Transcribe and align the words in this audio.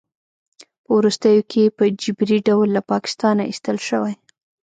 په 0.83 0.89
وروستیو 0.97 1.47
کې 1.51 1.63
په 1.77 1.83
جبري 2.01 2.39
ډول 2.47 2.67
له 2.75 2.81
پاکستانه 2.91 3.41
ایستل 3.47 3.77
شوی 3.89 4.13